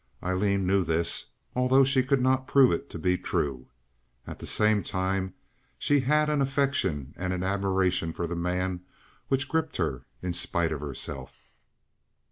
[0.23, 3.67] Aileen knew this, although she could not prove it to be true.
[4.25, 5.35] At the same time
[5.77, 8.81] she had an affection and an admiration for the man
[9.27, 11.33] which gripped her in spite of herself.